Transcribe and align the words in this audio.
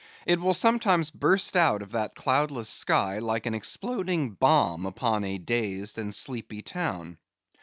It 0.25 0.39
will 0.39 0.55
sometimes 0.55 1.11
burst 1.11 1.51
from 1.51 1.61
out 1.61 1.89
that 1.91 2.15
cloudless 2.15 2.69
sky, 2.69 3.19
like 3.19 3.45
an 3.45 3.53
exploding 3.53 4.31
bomb 4.31 4.87
upon 4.87 5.23
a 5.23 5.37
dazed 5.37 5.99
and 5.99 6.11
sleepy 6.11 6.63
town. 6.63 7.19